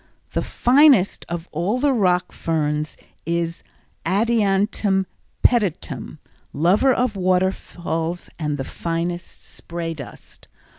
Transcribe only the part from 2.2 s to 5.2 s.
ferns is Adiantum